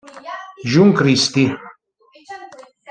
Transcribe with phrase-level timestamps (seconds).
[0.71, 1.43] June Christy